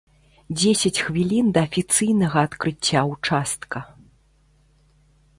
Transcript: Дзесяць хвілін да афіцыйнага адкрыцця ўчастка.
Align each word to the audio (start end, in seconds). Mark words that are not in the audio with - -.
Дзесяць 0.59 1.03
хвілін 1.07 1.51
да 1.57 1.61
афіцыйнага 1.67 2.39
адкрыцця 2.49 2.99
ўчастка. 3.09 3.83